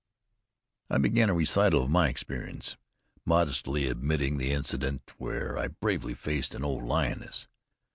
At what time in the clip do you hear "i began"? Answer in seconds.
0.89-1.29